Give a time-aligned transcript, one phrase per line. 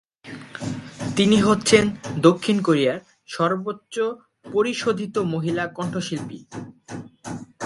[1.15, 1.83] তিনি হচ্ছেন
[2.21, 2.99] দক্ষিণ কোরিয়ান
[3.25, 3.95] সর্বোচ্চ
[4.53, 6.39] পরিশোধিত মহিলা কণ্ঠশিল্পী।